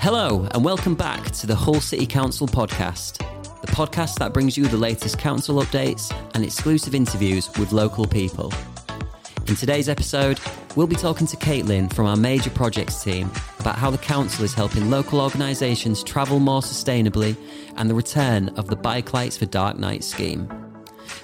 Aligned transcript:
Hello, 0.00 0.46
and 0.52 0.64
welcome 0.64 0.94
back 0.94 1.32
to 1.32 1.48
the 1.48 1.56
Hull 1.56 1.80
City 1.80 2.06
Council 2.06 2.46
podcast, 2.46 3.18
the 3.62 3.66
podcast 3.66 4.14
that 4.20 4.32
brings 4.32 4.56
you 4.56 4.68
the 4.68 4.76
latest 4.76 5.18
council 5.18 5.60
updates 5.60 6.16
and 6.34 6.44
exclusive 6.44 6.94
interviews 6.94 7.50
with 7.58 7.72
local 7.72 8.06
people. 8.06 8.52
In 9.48 9.56
today's 9.56 9.88
episode, 9.88 10.38
we'll 10.76 10.86
be 10.86 10.94
talking 10.94 11.26
to 11.26 11.36
Caitlynne 11.36 11.92
from 11.92 12.06
our 12.06 12.14
major 12.14 12.48
projects 12.48 13.02
team 13.02 13.28
about 13.58 13.74
how 13.74 13.90
the 13.90 13.98
council 13.98 14.44
is 14.44 14.54
helping 14.54 14.88
local 14.88 15.20
organisations 15.20 16.04
travel 16.04 16.38
more 16.38 16.60
sustainably 16.60 17.36
and 17.76 17.90
the 17.90 17.94
return 17.94 18.50
of 18.50 18.68
the 18.68 18.76
Bike 18.76 19.12
Lights 19.12 19.36
for 19.36 19.46
Dark 19.46 19.78
Night 19.78 20.04
scheme. 20.04 20.48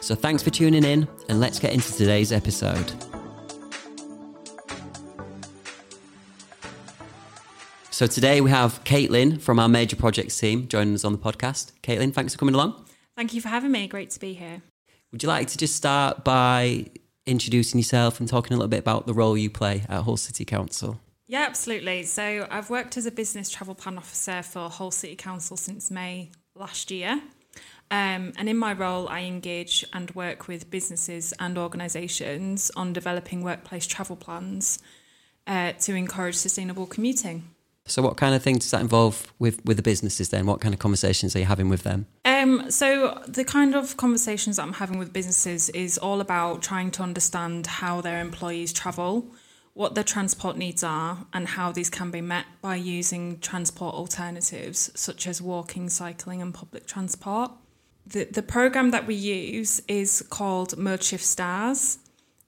So 0.01 0.17
thanks 0.17 0.43
for 0.43 0.51
tuning 0.51 0.83
in, 0.83 1.07
and 1.29 1.39
let's 1.39 1.61
get 1.61 1.73
into 1.73 1.93
today's 1.93 2.33
episode. 2.33 2.93
So 7.95 8.09
today 8.09 8.41
we 8.41 8.51
have 8.51 8.83
Caitlynne 8.83 9.41
from 9.41 9.61
our 9.61 9.69
major 9.69 9.95
projects 9.95 10.37
team 10.37 10.67
joining 10.67 10.95
us 10.95 11.05
on 11.05 11.13
the 11.13 11.19
podcast. 11.19 11.71
Caitlynne, 11.85 12.13
thanks 12.13 12.33
for 12.33 12.41
coming 12.41 12.57
along. 12.57 12.85
Thank 13.17 13.35
you 13.35 13.41
for 13.41 13.47
having 13.47 13.71
me. 13.71 13.87
Great 13.87 14.11
to 14.11 14.19
be 14.19 14.35
here. 14.35 14.63
Would 15.13 15.23
you 15.23 15.29
like 15.29 15.47
to 15.47 15.57
just 15.57 15.77
start 15.77 16.25
by 16.25 16.87
introducing 17.25 17.79
yourself 17.79 18.19
and 18.19 18.29
talking 18.29 18.53
a 18.53 18.57
little 18.57 18.69
bit 18.69 18.81
about 18.81 19.07
the 19.07 19.15
role 19.15 19.39
you 19.39 19.49
play 19.49 19.85
at 19.89 20.03
Hull 20.03 20.17
City 20.17 20.45
Council? 20.45 20.99
Yeah, 21.29 21.43
absolutely. 21.43 22.03
So 22.03 22.49
I've 22.51 22.69
worked 22.69 22.97
as 22.97 23.07
a 23.07 23.13
business 23.13 23.49
travel 23.49 23.77
plan 23.77 23.97
officer 23.97 24.43
for 24.43 24.69
Hull 24.69 24.91
City 24.91 25.15
Council 25.15 25.57
since 25.57 25.89
May 25.89 26.33
last 26.57 26.91
year. 26.91 27.23
Um, 27.93 28.33
and 28.37 28.49
in 28.49 28.57
my 28.57 28.73
role, 28.73 29.07
I 29.07 29.21
engage 29.21 29.85
and 29.93 30.11
work 30.17 30.49
with 30.49 30.69
businesses 30.69 31.33
and 31.39 31.57
organisations 31.57 32.73
on 32.75 32.93
developing 32.93 33.45
workplace 33.45 33.87
travel 33.87 34.17
plans 34.17 34.81
uh, 35.47 35.75
to 35.83 35.95
encourage 35.95 36.35
sustainable 36.35 36.87
commuting. 36.87 37.54
So, 37.87 38.01
what 38.01 38.17
kind 38.17 38.35
of 38.35 38.43
things 38.43 38.61
does 38.61 38.71
that 38.71 38.81
involve 38.81 39.31
with, 39.39 39.63
with 39.67 39.77
the 39.77 39.83
businesses 39.83 40.31
then? 40.31 40.47
What 40.47 40.61
kind 40.61 40.73
of 40.73 40.81
conversations 40.81 41.37
are 41.37 41.41
you 41.41 41.45
having 41.45 41.69
with 41.69 41.83
them? 41.83 42.07
Um, 42.25 42.71
so, 42.71 43.23
the 43.29 43.45
kind 43.45 43.75
of 43.75 43.99
conversations 43.99 44.57
that 44.57 44.63
I'm 44.63 44.73
having 44.75 44.99
with 44.99 45.13
businesses 45.13 45.69
is 45.71 45.99
all 45.99 46.23
about 46.23 46.63
trying 46.63 46.91
to 46.93 47.03
understand 47.03 47.67
how 47.67 48.01
their 48.01 48.21
employees 48.21 48.73
travel, 48.73 49.27
what 49.75 49.95
their 49.95 50.05
transport 50.05 50.57
needs 50.57 50.83
are, 50.83 51.27
and 51.35 51.47
how 51.47 51.73
these 51.73 51.91
can 51.91 52.11
be 52.11 52.23
met 52.23 52.47
by 52.63 52.77
using 52.77 53.39
transport 53.41 53.95
alternatives 53.95 54.91
such 54.95 55.27
as 55.27 55.43
walking, 55.43 55.91
cycling, 55.91 56.41
and 56.41 56.55
public 56.55 56.87
transport. 56.87 57.51
The, 58.07 58.25
the 58.25 58.43
program 58.43 58.93
that 58.93 59.07
we 59.07 59.15
use 59.15 59.81
is 59.89 60.23
called 60.31 60.71
Modeshift 60.79 61.21
STARS. 61.21 61.99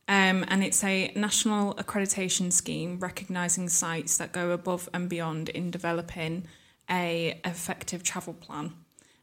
Um, 0.08 0.44
and 0.48 0.62
it's 0.62 0.84
a 0.84 1.12
national 1.16 1.74
accreditation 1.74 2.52
scheme 2.52 2.98
recognising 3.00 3.68
sites 3.68 4.18
that 4.18 4.32
go 4.32 4.50
above 4.50 4.88
and 4.94 5.08
beyond 5.08 5.48
in 5.48 5.70
developing 5.70 6.46
a 6.88 7.40
effective 7.44 8.02
travel 8.02 8.34
plan. 8.34 8.72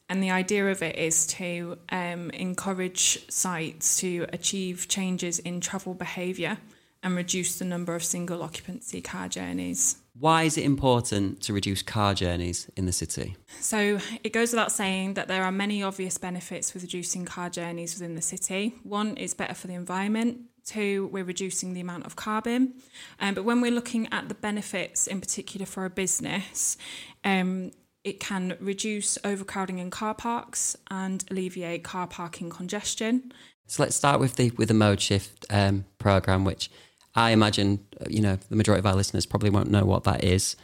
And 0.10 0.22
the 0.22 0.32
idea 0.32 0.70
of 0.70 0.84
it 0.84 0.98
is 0.98 1.26
to 1.28 1.78
um, 1.90 2.30
encourage 2.32 3.32
sites 3.32 3.98
to 4.00 4.26
achieve 4.34 4.88
changes 4.90 5.40
in 5.40 5.62
travel 5.62 5.94
behaviour 5.94 6.58
and 7.02 7.16
reduce 7.16 7.58
the 7.58 7.66
number 7.66 7.96
of 7.96 8.04
single 8.04 8.44
occupancy 8.44 9.02
car 9.02 9.28
journeys. 9.28 9.98
Why 10.18 10.44
is 10.44 10.58
it 10.58 10.64
important 10.64 11.42
to 11.42 11.54
reduce 11.54 11.82
car 11.82 12.14
journeys 12.14 12.70
in 12.76 12.86
the 12.86 12.92
city? 12.92 13.36
So, 13.60 14.00
it 14.24 14.32
goes 14.32 14.52
without 14.52 14.72
saying 14.72 15.16
that 15.16 15.28
there 15.28 15.44
are 15.44 15.52
many 15.52 15.84
obvious 15.84 16.18
benefits 16.18 16.74
with 16.74 16.84
reducing 16.84 17.26
car 17.26 17.50
journeys 17.50 17.96
within 17.96 18.16
the 18.16 18.22
city. 18.22 18.76
One, 18.84 19.16
it's 19.18 19.34
better 19.34 19.54
for 19.54 19.68
the 19.68 19.74
environment. 19.74 20.42
Two, 20.66 21.10
we're 21.12 21.24
reducing 21.24 21.74
the 21.74 21.82
amount 21.82 22.06
of 22.06 22.16
carbon. 22.16 22.76
Um, 23.20 23.34
but 23.34 23.44
when 23.44 23.60
we're 23.62 23.72
looking 23.72 24.08
at 24.12 24.30
the 24.30 24.36
benefits, 24.36 25.08
in 25.08 25.20
particular 25.20 25.66
for 25.66 25.86
a 25.86 25.90
business, 25.90 26.78
um, 27.24 27.72
it 28.04 28.20
can 28.20 28.58
reduce 28.60 29.18
overcrowding 29.24 29.80
in 29.80 29.90
car 29.90 30.14
parks 30.14 30.76
and 30.90 31.24
alleviate 31.30 31.84
car 31.84 32.08
parking 32.08 32.50
congestion. 32.50 33.32
So 33.68 33.84
let's 33.84 33.96
start 33.96 34.20
with 34.20 34.36
the 34.36 34.52
with 34.52 34.68
the 34.68 34.74
Modeshift 34.74 35.46
um, 35.50 35.86
program, 36.00 36.44
which 36.44 36.70
I 37.16 37.32
imagine 37.32 37.86
you 38.10 38.22
know 38.22 38.38
the 38.50 38.56
majority 38.56 38.80
of 38.80 38.86
our 38.86 38.96
listeners 38.96 39.26
probably 39.26 39.50
won't 39.50 39.72
know 39.72 39.86
what 39.86 40.04
that 40.04 40.24
is. 40.24 40.56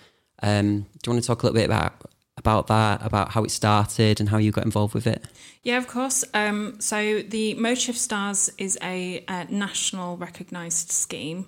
Um, 0.42 0.81
do 0.81 1.08
you 1.08 1.14
want 1.14 1.24
to 1.24 1.28
talk 1.28 1.44
a 1.44 1.46
little 1.46 1.60
bit 1.60 1.66
about 1.66 2.10
about 2.40 2.68
that, 2.68 3.06
about 3.06 3.32
how 3.32 3.44
it 3.44 3.52
started 3.52 4.20
and 4.20 4.30
how 4.30 4.38
you 4.38 4.52
got 4.52 4.66
involved 4.66 4.94
with 4.94 5.06
it? 5.06 5.24
Yeah, 5.62 5.78
of 5.78 5.88
course. 5.88 6.24
Um, 6.34 6.80
so 6.80 7.22
the 7.22 7.76
Shift 7.76 8.00
Stars 8.00 8.50
is 8.58 8.78
a, 8.82 9.24
a 9.28 9.46
national 9.46 10.18
recognised 10.18 10.92
scheme 10.92 11.46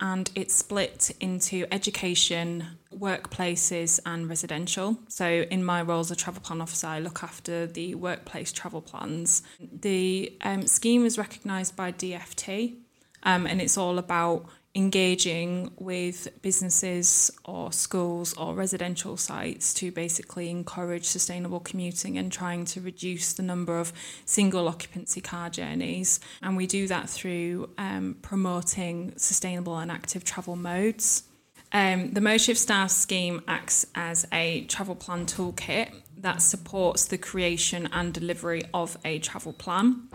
and 0.00 0.30
it's 0.34 0.54
split 0.54 1.12
into 1.20 1.66
education, 1.72 2.66
workplaces, 2.94 4.00
and 4.04 4.28
residential. 4.28 4.98
So, 5.08 5.26
in 5.50 5.64
my 5.64 5.82
role 5.82 6.00
as 6.00 6.10
a 6.10 6.16
travel 6.16 6.42
plan 6.42 6.60
officer, 6.60 6.86
I 6.86 6.98
look 6.98 7.22
after 7.22 7.66
the 7.66 7.94
workplace 7.94 8.52
travel 8.52 8.80
plans. 8.80 9.42
The 9.60 10.36
um, 10.42 10.66
scheme 10.66 11.04
is 11.04 11.18
recognised 11.18 11.76
by 11.76 11.92
DFT, 11.92 12.74
um, 13.22 13.46
and 13.46 13.60
it's 13.60 13.78
all 13.78 13.98
about 13.98 14.46
engaging 14.74 15.70
with 15.78 16.28
businesses 16.42 17.30
or 17.44 17.70
schools 17.72 18.34
or 18.34 18.54
residential 18.54 19.16
sites 19.16 19.72
to 19.74 19.92
basically 19.92 20.50
encourage 20.50 21.04
sustainable 21.04 21.60
commuting 21.60 22.18
and 22.18 22.32
trying 22.32 22.64
to 22.64 22.80
reduce 22.80 23.32
the 23.32 23.42
number 23.42 23.78
of 23.78 23.92
single 24.24 24.68
occupancy 24.68 25.20
car 25.20 25.48
journeys. 25.48 26.18
And 26.42 26.56
we 26.56 26.66
do 26.66 26.88
that 26.88 27.08
through 27.08 27.70
um, 27.78 28.16
promoting 28.20 29.12
sustainable 29.16 29.78
and 29.78 29.90
active 29.90 30.24
travel 30.24 30.56
modes. 30.56 31.24
Um, 31.72 32.12
the 32.12 32.20
Modeshift 32.20 32.56
STARS 32.56 32.92
scheme 32.92 33.42
acts 33.48 33.86
as 33.94 34.26
a 34.32 34.64
travel 34.66 34.94
plan 34.94 35.26
toolkit 35.26 35.90
that 36.24 36.40
supports 36.40 37.04
the 37.04 37.18
creation 37.18 37.86
and 37.92 38.14
delivery 38.14 38.62
of 38.72 38.96
a 39.04 39.18
travel 39.18 39.52
plan. 39.52 40.08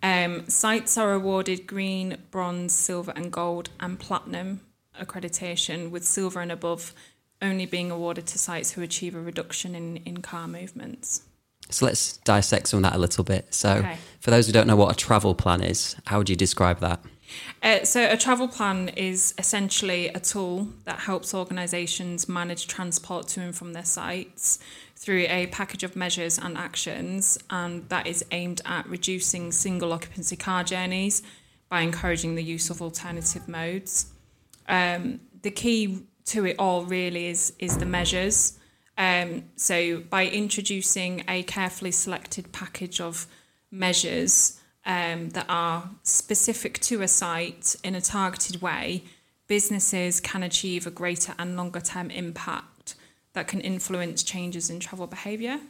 Um, 0.00 0.48
sites 0.48 0.96
are 0.96 1.12
awarded 1.12 1.66
green, 1.66 2.16
bronze, 2.30 2.72
silver, 2.72 3.12
and 3.16 3.32
gold, 3.32 3.68
and 3.80 3.98
platinum 3.98 4.60
accreditation, 5.00 5.90
with 5.90 6.04
silver 6.04 6.40
and 6.40 6.52
above 6.52 6.94
only 7.40 7.66
being 7.66 7.90
awarded 7.90 8.24
to 8.28 8.38
sites 8.38 8.70
who 8.70 8.82
achieve 8.82 9.16
a 9.16 9.20
reduction 9.20 9.74
in, 9.74 9.96
in 9.98 10.18
car 10.18 10.46
movements. 10.46 11.22
So 11.70 11.86
let's 11.86 12.18
dissect 12.18 12.68
some 12.68 12.84
of 12.84 12.84
that 12.84 12.94
a 12.94 12.98
little 12.98 13.24
bit. 13.24 13.52
So, 13.52 13.78
okay. 13.78 13.96
for 14.20 14.30
those 14.30 14.46
who 14.46 14.52
don't 14.52 14.68
know 14.68 14.76
what 14.76 14.92
a 14.92 14.96
travel 14.96 15.34
plan 15.34 15.60
is, 15.60 15.96
how 16.06 16.18
would 16.18 16.30
you 16.30 16.36
describe 16.36 16.78
that? 16.80 17.00
Uh, 17.62 17.82
so, 17.84 18.08
a 18.10 18.16
travel 18.16 18.46
plan 18.46 18.90
is 18.90 19.34
essentially 19.38 20.08
a 20.08 20.20
tool 20.20 20.68
that 20.84 21.00
helps 21.00 21.34
organisations 21.34 22.28
manage 22.28 22.66
transport 22.66 23.26
to 23.28 23.40
and 23.40 23.56
from 23.56 23.72
their 23.72 23.84
sites 23.84 24.58
through 25.02 25.26
a 25.28 25.48
package 25.48 25.82
of 25.82 25.96
measures 25.96 26.38
and 26.38 26.56
actions, 26.56 27.36
and 27.50 27.88
that 27.88 28.06
is 28.06 28.24
aimed 28.30 28.60
at 28.64 28.88
reducing 28.88 29.50
single 29.50 29.92
occupancy 29.92 30.36
car 30.36 30.62
journeys 30.62 31.24
by 31.68 31.80
encouraging 31.80 32.36
the 32.36 32.42
use 32.42 32.70
of 32.70 32.80
alternative 32.80 33.48
modes. 33.48 34.12
Um, 34.68 35.18
the 35.42 35.50
key 35.50 36.04
to 36.26 36.46
it 36.46 36.54
all 36.56 36.84
really 36.84 37.26
is 37.26 37.52
is 37.58 37.78
the 37.78 37.84
measures. 37.84 38.60
Um, 38.96 39.46
so 39.56 40.02
by 40.08 40.28
introducing 40.28 41.24
a 41.26 41.42
carefully 41.42 41.90
selected 41.90 42.52
package 42.52 43.00
of 43.00 43.26
measures 43.72 44.60
um, 44.86 45.30
that 45.30 45.46
are 45.48 45.90
specific 46.04 46.78
to 46.80 47.02
a 47.02 47.08
site 47.08 47.74
in 47.82 47.96
a 47.96 48.00
targeted 48.00 48.62
way, 48.62 49.02
businesses 49.48 50.20
can 50.20 50.44
achieve 50.44 50.86
a 50.86 50.90
greater 50.90 51.34
and 51.40 51.56
longer 51.56 51.80
term 51.80 52.08
impact 52.08 52.71
that 53.34 53.48
can 53.48 53.60
influence 53.60 54.22
changes 54.22 54.70
in 54.70 54.80
travel 54.80 55.06
behaviour. 55.06 55.60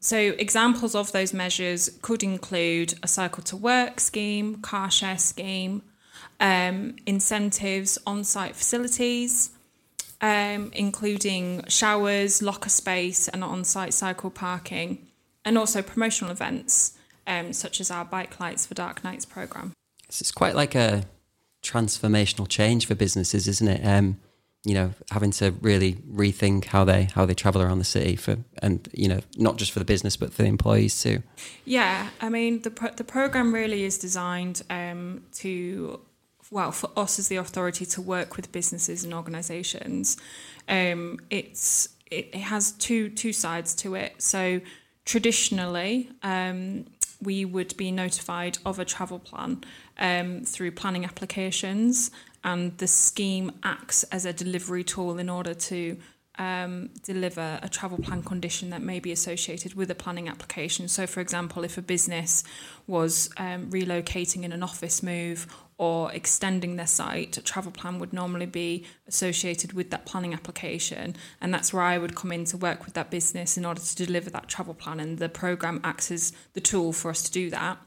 So, 0.00 0.18
examples 0.38 0.94
of 0.94 1.12
those 1.12 1.32
measures 1.32 1.90
could 2.02 2.22
include 2.22 2.94
a 3.02 3.08
cycle 3.08 3.42
to 3.44 3.56
work 3.56 3.98
scheme, 3.98 4.56
car 4.56 4.90
share 4.90 5.18
scheme, 5.18 5.82
um, 6.38 6.96
incentives 7.06 7.98
on 8.06 8.24
site 8.24 8.54
facilities, 8.54 9.50
um, 10.20 10.70
including 10.74 11.64
showers, 11.68 12.42
locker 12.42 12.68
space, 12.68 13.28
and 13.28 13.42
on 13.42 13.64
site 13.64 13.94
cycle 13.94 14.30
parking, 14.30 15.06
and 15.44 15.58
also 15.58 15.82
promotional 15.82 16.30
events 16.30 16.96
um, 17.26 17.52
such 17.52 17.80
as 17.80 17.90
our 17.90 18.04
Bike 18.04 18.38
Lights 18.38 18.66
for 18.66 18.74
Dark 18.74 19.02
Nights 19.02 19.24
programme. 19.24 19.72
It's 20.08 20.30
quite 20.30 20.54
like 20.54 20.74
a 20.74 21.04
transformational 21.62 22.48
change 22.48 22.86
for 22.86 22.94
businesses, 22.94 23.48
isn't 23.48 23.68
it? 23.68 23.84
Um, 23.84 24.18
you 24.66 24.74
know 24.74 24.92
having 25.12 25.30
to 25.30 25.52
really 25.62 25.94
rethink 26.12 26.66
how 26.66 26.84
they 26.84 27.04
how 27.14 27.24
they 27.24 27.34
travel 27.34 27.62
around 27.62 27.78
the 27.78 27.84
city 27.84 28.16
for 28.16 28.36
and 28.60 28.88
you 28.92 29.08
know 29.08 29.20
not 29.36 29.56
just 29.56 29.70
for 29.70 29.78
the 29.78 29.84
business 29.84 30.16
but 30.16 30.34
for 30.34 30.42
the 30.42 30.48
employees 30.48 31.00
too. 31.02 31.22
Yeah 31.64 32.08
i 32.20 32.28
mean 32.28 32.62
the 32.62 32.70
pro- 32.70 32.90
the 32.90 33.04
program 33.04 33.54
really 33.54 33.84
is 33.84 33.96
designed 33.96 34.62
um, 34.68 35.22
to 35.34 36.00
well 36.50 36.72
for 36.72 36.90
us 36.96 37.18
as 37.18 37.28
the 37.28 37.36
authority 37.36 37.84
to 37.86 38.00
work 38.00 38.36
with 38.36 38.52
businesses 38.52 39.04
and 39.04 39.12
organizations. 39.14 40.16
Um, 40.68 41.18
it's 41.30 41.88
it, 42.10 42.30
it, 42.32 42.40
has 42.40 42.72
two 42.72 43.08
two 43.10 43.32
sides 43.32 43.74
to 43.76 43.94
it. 43.94 44.14
So 44.18 44.60
traditionally 45.04 46.10
um, 46.22 46.86
we 47.22 47.44
would 47.44 47.76
be 47.76 47.90
notified 47.90 48.58
of 48.64 48.78
a 48.78 48.84
travel 48.84 49.18
plan 49.18 49.62
um, 49.98 50.44
through 50.44 50.72
planning 50.72 51.04
applications 51.04 52.10
and 52.44 52.76
the 52.78 52.86
scheme 52.86 53.52
acts 53.62 54.02
as 54.04 54.24
a 54.24 54.32
delivery 54.32 54.84
tool 54.84 55.18
in 55.18 55.28
order 55.28 55.54
to 55.54 55.96
um, 56.38 56.90
deliver 57.02 57.58
a 57.62 57.68
travel 57.68 57.98
plan 57.98 58.22
condition 58.22 58.70
that 58.70 58.82
may 58.82 59.00
be 59.00 59.10
associated 59.10 59.74
with 59.74 59.90
a 59.90 59.94
planning 59.94 60.28
application. 60.28 60.86
So, 60.88 61.06
for 61.06 61.20
example, 61.20 61.64
if 61.64 61.78
a 61.78 61.82
business 61.82 62.44
was 62.86 63.30
um, 63.38 63.70
relocating 63.70 64.42
in 64.42 64.52
an 64.52 64.62
office 64.62 65.02
move 65.02 65.46
or 65.78 66.10
extending 66.12 66.76
their 66.76 66.86
site, 66.86 67.36
a 67.36 67.42
travel 67.42 67.70
plan 67.70 67.98
would 67.98 68.12
normally 68.12 68.46
be 68.46 68.84
associated 69.06 69.74
with 69.74 69.90
that 69.90 70.06
planning 70.06 70.32
application. 70.32 71.14
And 71.40 71.52
that's 71.52 71.72
where 71.72 71.82
I 71.82 71.98
would 71.98 72.14
come 72.14 72.32
in 72.32 72.44
to 72.46 72.56
work 72.56 72.84
with 72.86 72.94
that 72.94 73.10
business 73.10 73.58
in 73.58 73.64
order 73.64 73.80
to 73.80 73.96
deliver 73.96 74.30
that 74.30 74.48
travel 74.48 74.74
plan. 74.74 75.00
And 75.00 75.18
the 75.18 75.28
program 75.28 75.80
acts 75.84 76.10
as 76.10 76.32
the 76.54 76.60
tool 76.60 76.92
for 76.92 77.10
us 77.10 77.22
to 77.24 77.30
do 77.30 77.50
that. 77.50 77.78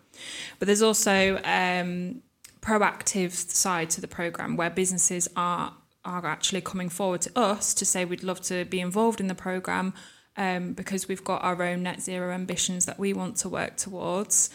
But 0.59 0.68
there's 0.68 0.83
also 0.83 1.41
um, 1.44 2.21
proactive 2.62 3.31
side 3.31 3.89
to 3.91 4.01
the 4.01 4.07
program 4.07 4.56
where 4.56 4.69
businesses 4.69 5.27
are 5.36 5.74
are 6.06 6.25
actually 6.25 6.62
coming 6.62 6.88
forward 6.88 7.19
to 7.21 7.38
us 7.38 7.74
to 7.74 7.86
say 7.86 8.06
we'd 8.06 8.24
love 8.24 8.39
to 8.39 8.63
be 8.65 8.80
involved 8.80 9.19
in 9.19 9.27
the 9.27 9.36
program 9.36 9.94
um, 10.38 10.71
because 10.74 11.07
we've 11.07 11.25
got 11.25 11.44
our 11.44 11.62
own 11.62 11.83
net 11.83 12.01
zero 12.01 12.31
ambitions 12.31 12.86
that 12.86 12.97
we 12.97 13.12
want 13.13 13.36
to 13.36 13.50
work 13.50 13.75
towards. 13.75 14.50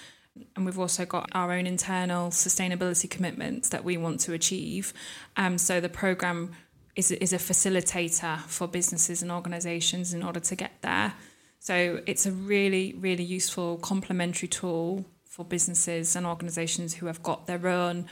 And 0.56 0.64
we've 0.64 0.78
also 0.78 1.04
got 1.04 1.28
our 1.32 1.52
own 1.52 1.66
internal 1.66 2.30
sustainability 2.30 3.08
commitments 3.08 3.68
that 3.68 3.84
we 3.84 3.96
want 3.96 4.20
to 4.20 4.32
achieve. 4.32 4.92
Um, 5.36 5.58
so 5.58 5.80
the 5.80 5.88
program 5.88 6.52
is, 6.96 7.10
is 7.10 7.32
a 7.32 7.38
facilitator 7.38 8.40
for 8.40 8.66
businesses 8.66 9.22
and 9.22 9.30
organisations 9.30 10.12
in 10.12 10.22
order 10.22 10.40
to 10.40 10.56
get 10.56 10.72
there. 10.82 11.14
So 11.60 12.02
it's 12.06 12.26
a 12.26 12.32
really, 12.32 12.94
really 12.98 13.24
useful 13.24 13.78
complementary 13.78 14.48
tool 14.48 15.04
for 15.24 15.44
businesses 15.44 16.14
and 16.14 16.26
organisations 16.26 16.94
who 16.94 17.06
have 17.06 17.22
got 17.22 17.46
their 17.46 17.66
own 17.66 18.06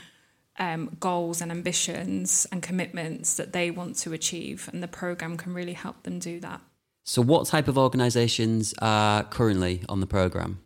um, 0.59 0.97
goals 0.99 1.41
and 1.41 1.51
ambitions 1.51 2.45
and 2.51 2.61
commitments 2.61 3.35
that 3.35 3.53
they 3.53 3.71
want 3.71 3.95
to 3.97 4.13
achieve, 4.13 4.69
and 4.71 4.83
the 4.83 4.87
program 4.87 5.37
can 5.37 5.53
really 5.53 5.73
help 5.73 6.03
them 6.03 6.19
do 6.19 6.39
that. 6.41 6.61
So, 7.05 7.21
what 7.21 7.47
type 7.47 7.67
of 7.67 7.77
organisations 7.77 8.73
are 8.81 9.23
currently 9.23 9.83
on 9.89 9.99
the 9.99 10.05
program? 10.07 10.59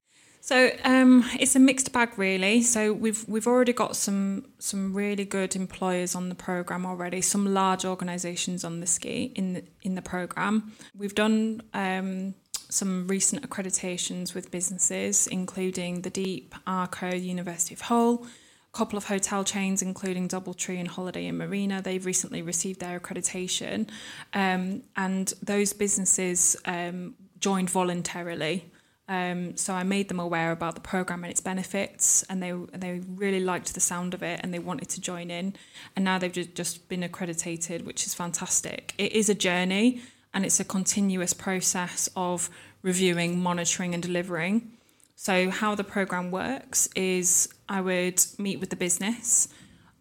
So 0.48 0.72
um, 0.86 1.30
it's 1.38 1.58
a 1.58 1.60
mixed 1.60 1.92
bag, 1.92 2.18
really. 2.18 2.62
So 2.62 2.94
we've 2.94 3.28
we've 3.28 3.48
already 3.48 3.74
got 3.74 3.98
some 3.98 4.46
some 4.60 4.94
really 4.94 5.26
good 5.26 5.58
employers 5.58 6.16
on 6.16 6.30
the 6.30 6.36
program 6.36 6.86
already. 6.86 7.20
Some 7.20 7.54
large 7.54 7.84
organisations 7.84 8.64
on 8.64 8.80
the 8.80 8.88
ski 8.88 9.34
in 9.36 9.54
the, 9.56 9.64
in 9.82 9.96
the 9.96 10.02
program. 10.02 10.72
We've 10.98 11.14
done 11.14 11.64
um, 11.74 12.34
some 12.70 13.10
recent 13.10 13.42
accreditations 13.42 14.34
with 14.34 14.50
businesses, 14.50 15.28
including 15.28 16.04
the 16.04 16.10
Deep, 16.10 16.56
Arco, 16.66 17.14
University 17.14 17.76
of 17.76 17.82
Hull 17.82 18.26
a 18.74 18.78
couple 18.78 18.96
of 18.96 19.06
hotel 19.06 19.44
chains, 19.44 19.82
including 19.82 20.30
Doubletree 20.30 20.80
and 20.80 20.88
Holiday 20.88 21.28
Inn 21.28 21.38
Marina. 21.38 21.82
They've 21.82 22.06
recently 22.06 22.42
received 22.42 22.80
their 22.80 22.98
accreditation, 22.98 23.90
um, 24.34 24.84
and 24.96 25.34
those 25.44 25.74
businesses 25.74 26.56
um, 26.64 27.16
joined 27.38 27.70
voluntarily. 27.70 28.72
Um, 29.10 29.56
so 29.56 29.74
I 29.74 29.84
made 29.84 30.10
them 30.10 30.20
aware 30.20 30.52
about 30.52 30.76
the 30.76 30.82
program 30.82 31.24
and 31.24 31.32
its 31.32 31.40
benefits, 31.40 32.24
and 32.24 32.44
they 32.44 32.52
they 32.74 33.00
really 33.16 33.40
liked 33.40 33.74
the 33.74 33.80
sound 33.80 34.14
of 34.14 34.22
it, 34.22 34.42
and 34.44 34.54
they 34.54 34.60
wanted 34.60 34.90
to 34.90 35.02
join 35.02 35.32
in. 35.32 35.56
And 35.96 36.04
now 36.04 36.18
they've 36.18 36.32
just, 36.32 36.56
just 36.56 36.90
been 36.90 37.04
accredited, 37.04 37.86
which 37.86 38.06
is 38.06 38.14
fantastic. 38.14 38.94
It 38.98 39.14
is 39.14 39.30
a 39.30 39.36
journey, 39.36 40.02
and 40.34 40.46
it's 40.46 40.60
a 40.60 40.66
continuous 40.66 41.34
process 41.34 42.10
of 42.16 42.50
reviewing, 42.82 43.40
monitoring, 43.40 43.94
and 43.94 44.04
delivering. 44.04 44.72
So, 45.16 45.50
how 45.50 45.74
the 45.74 45.84
program 45.84 46.30
works 46.30 46.90
is 46.96 47.50
I 47.70 47.82
would 47.82 48.22
meet 48.38 48.60
with 48.60 48.70
the 48.70 48.76
business, 48.76 49.48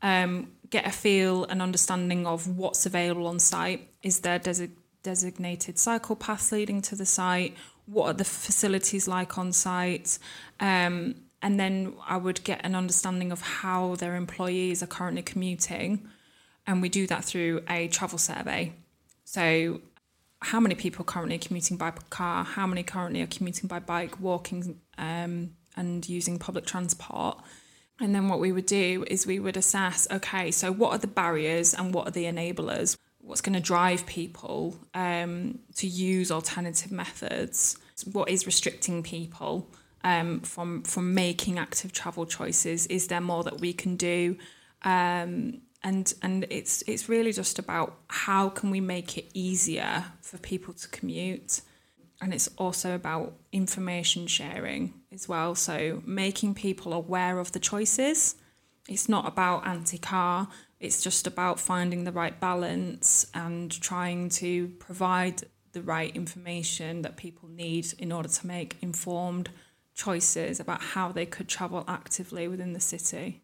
um, 0.03 0.49
get 0.69 0.85
a 0.85 0.91
feel 0.91 1.45
and 1.45 1.63
understanding 1.63 2.27
of 2.27 2.49
what's 2.49 2.87
available 2.87 3.29
on 3.29 3.39
site. 3.39 3.89
Is 4.03 4.21
there 4.21 4.39
des- 4.41 4.69
designated 5.03 5.79
cycle 5.79 6.17
paths 6.17 6.51
leading 6.51 6.83
to 6.83 6.97
the 6.97 7.07
site? 7.07 7.57
What 7.87 8.07
are 8.07 8.13
the 8.13 8.25
facilities 8.25 9.09
like 9.09 9.39
on 9.39 9.53
site? 9.53 10.19
Um, 10.61 11.17
and 11.43 11.61
then 11.61 11.95
I 12.07 12.17
would 12.17 12.43
get 12.45 12.61
an 12.65 12.75
understanding 12.75 13.31
of 13.31 13.41
how 13.41 13.95
their 13.97 14.17
employees 14.17 14.83
are 14.83 14.87
currently 14.89 15.23
commuting. 15.23 16.09
And 16.67 16.83
we 16.83 16.89
do 16.89 17.07
that 17.07 17.25
through 17.25 17.63
a 17.69 17.89
travel 17.89 18.19
survey. 18.19 18.73
So, 19.25 19.81
how 20.43 20.61
many 20.61 20.75
people 20.75 21.05
currently 21.05 21.37
are 21.37 21.41
commuting 21.41 21.77
by 21.77 21.93
car? 22.11 22.45
How 22.45 22.67
many 22.67 22.83
currently 22.83 23.23
are 23.23 23.27
commuting 23.27 23.69
by 23.69 23.79
bike, 23.79 24.21
walking, 24.21 24.81
um, 24.99 25.53
and 25.77 26.09
using 26.09 26.39
public 26.39 26.67
transport? 26.67 27.39
And 27.99 28.15
then 28.15 28.29
what 28.29 28.41
we 28.41 28.53
would 28.53 28.67
do 28.67 29.05
is 29.09 29.27
we 29.27 29.39
would 29.39 29.57
assess 29.57 30.07
okay, 30.11 30.51
so 30.51 30.71
what 30.71 30.93
are 30.93 30.99
the 30.99 31.07
barriers 31.07 31.73
and 31.73 31.95
what 31.95 32.09
are 32.09 32.11
the 32.11 32.25
enablers? 32.25 32.97
What's 33.27 33.41
going 33.41 33.55
to 33.55 33.61
drive 33.61 34.07
people 34.07 34.77
um, 34.95 35.59
to 35.77 35.87
use 35.89 36.31
alternative 36.31 36.93
methods? 36.93 37.77
What 38.13 38.29
is 38.29 38.47
restricting 38.47 39.03
people 39.03 39.69
um, 40.05 40.41
from 40.41 40.85
from 40.85 41.13
making 41.13 41.59
active 41.59 41.93
travel 41.93 42.25
choices? 42.25 42.87
Is 42.87 43.09
there 43.09 43.21
more 43.21 43.43
that 43.43 43.61
we 43.61 43.73
can 43.73 43.97
do? 43.97 44.37
Um, 44.83 45.63
and 45.83 46.15
and 46.23 46.47
it's 46.51 46.83
it's 46.87 47.09
really 47.09 47.33
just 47.33 47.59
about 47.59 47.97
how 48.09 48.49
can 48.49 48.71
we 48.71 48.81
make 48.81 49.19
it 49.19 49.27
easier 49.35 50.05
for 50.21 50.39
people 50.39 50.75
to 50.75 50.89
commute 50.89 51.63
and 52.21 52.33
it's 52.33 52.49
also 52.57 52.95
about 52.95 53.35
information 53.53 54.27
sharing 54.27 54.95
as 55.13 55.29
well 55.29 55.55
so 55.55 56.03
making 56.05 56.55
people 56.55 56.93
aware 56.93 57.39
of 57.39 57.53
the 57.53 57.61
choices 57.61 58.35
it's 58.89 59.09
not 59.09 59.27
about 59.29 59.67
anti-car 59.67 60.49
it's 60.79 61.03
just 61.03 61.27
about 61.27 61.59
finding 61.59 62.05
the 62.05 62.13
right 62.13 62.39
balance 62.39 63.27
and 63.35 63.71
trying 63.81 64.29
to 64.29 64.69
provide 64.79 65.43
the 65.73 65.83
right 65.83 66.15
information 66.15 67.03
that 67.03 67.17
people 67.17 67.49
need 67.49 67.87
in 67.99 68.13
order 68.13 68.29
to 68.29 68.47
make 68.47 68.77
informed 68.83 69.51
choices 69.95 70.61
about 70.61 70.83
how 70.83 71.11
they 71.11 71.27
could 71.27 71.49
travel 71.49 71.85
actively 71.89 72.47
within 72.49 72.73
the 72.73 72.81
city 72.81 73.43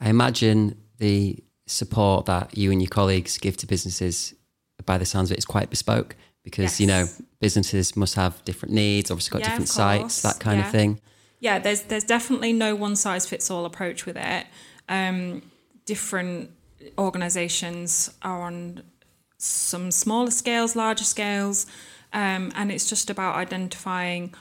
i 0.00 0.08
imagine 0.08 0.76
the 0.98 1.36
support 1.70 2.26
that 2.26 2.56
you 2.56 2.70
and 2.72 2.82
your 2.82 2.88
colleagues 2.88 3.38
give 3.38 3.56
to 3.58 3.66
businesses, 3.66 4.34
by 4.84 4.98
the 4.98 5.06
sounds 5.06 5.30
of 5.30 5.36
it, 5.36 5.38
is 5.38 5.44
quite 5.44 5.70
bespoke 5.70 6.16
because 6.42 6.64
yes. 6.64 6.80
you 6.80 6.86
know 6.86 7.06
businesses 7.38 7.96
must 7.96 8.14
have 8.14 8.44
different 8.44 8.74
needs, 8.74 9.10
obviously 9.10 9.38
got 9.38 9.40
yeah, 9.42 9.50
different 9.50 9.68
sites, 9.68 10.22
that 10.22 10.40
kind 10.40 10.58
yeah. 10.58 10.66
of 10.66 10.72
thing. 10.72 11.00
Yeah, 11.38 11.58
there's 11.58 11.82
there's 11.82 12.04
definitely 12.04 12.52
no 12.52 12.74
one 12.74 12.96
size 12.96 13.26
fits 13.26 13.50
all 13.50 13.64
approach 13.64 14.04
with 14.04 14.16
it. 14.16 14.46
Um, 14.88 15.42
different 15.84 16.50
organisations 16.98 18.12
are 18.22 18.42
on 18.42 18.82
some 19.38 19.90
smaller 19.90 20.30
scales, 20.30 20.76
larger 20.76 21.04
scales, 21.04 21.66
um, 22.12 22.52
and 22.54 22.70
it's 22.70 22.88
just 22.88 23.10
about 23.10 23.36
identifying 23.36 24.34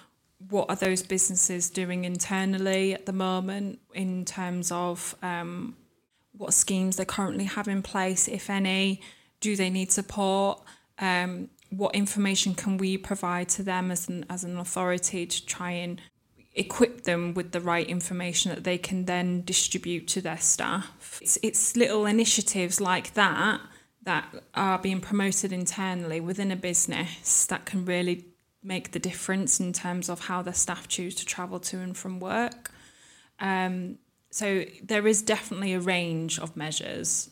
what 0.49 0.69
are 0.69 0.75
those 0.75 1.03
businesses 1.03 1.69
doing 1.69 2.05
internally 2.05 2.93
at 2.93 3.05
the 3.05 3.13
moment 3.13 3.79
in 3.93 4.25
terms 4.25 4.71
of 4.71 5.15
um, 5.21 5.75
what 6.31 6.53
schemes 6.53 6.95
they 6.95 7.05
currently 7.05 7.43
have 7.43 7.67
in 7.67 7.81
place, 7.81 8.27
if 8.27 8.49
any. 8.49 9.01
Do 9.41 9.55
they 9.55 9.69
need 9.69 9.91
support? 9.91 10.61
Um, 10.97 11.49
what 11.69 11.93
information 11.93 12.55
can 12.55 12.77
we 12.77 12.97
provide 12.97 13.49
to 13.49 13.63
them 13.63 13.91
as 13.91 14.07
an, 14.07 14.25
as 14.29 14.43
an 14.43 14.57
authority 14.57 15.25
to 15.25 15.45
try 15.45 15.71
and 15.71 16.01
equip 16.53 17.03
them 17.03 17.33
with 17.33 17.51
the 17.51 17.61
right 17.61 17.87
information 17.87 18.53
that 18.53 18.63
they 18.63 18.77
can 18.77 19.05
then 19.05 19.43
distribute 19.43 20.07
to 20.09 20.21
their 20.21 20.37
staff? 20.37 21.19
It's, 21.21 21.37
it's 21.41 21.75
little 21.75 22.05
initiatives 22.05 22.81
like 22.81 23.13
that 23.13 23.61
that 24.03 24.33
are 24.55 24.79
being 24.79 25.01
promoted 25.01 25.51
internally 25.51 26.19
within 26.19 26.51
a 26.51 26.55
business 26.55 27.45
that 27.45 27.65
can 27.65 27.85
really 27.85 28.25
make 28.63 28.91
the 28.91 28.99
difference 28.99 29.59
in 29.59 29.71
terms 29.73 30.09
of 30.09 30.21
how 30.21 30.41
their 30.41 30.53
staff 30.53 30.87
choose 30.87 31.15
to 31.15 31.25
travel 31.25 31.59
to 31.59 31.77
and 31.77 31.95
from 31.95 32.19
work. 32.19 32.71
Um, 33.39 33.97
so 34.31 34.65
there 34.83 35.07
is 35.07 35.21
definitely 35.21 35.73
a 35.73 35.79
range 35.79 36.39
of 36.39 36.55
measures, 36.55 37.29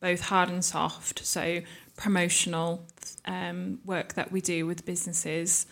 both 0.00 0.20
hard 0.20 0.48
and 0.48 0.64
soft. 0.64 1.24
So 1.24 1.60
promotional 1.96 2.86
um, 3.24 3.80
work 3.84 4.14
that 4.14 4.30
we 4.30 4.40
do 4.40 4.66
with 4.66 4.84
businesses, 4.84 5.66